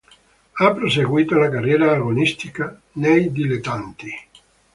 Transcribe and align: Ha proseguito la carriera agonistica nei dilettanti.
Ha 0.61 0.69
proseguito 0.77 1.37
la 1.37 1.47
carriera 1.47 1.91
agonistica 1.91 2.75
nei 2.93 3.31
dilettanti. 3.31 4.09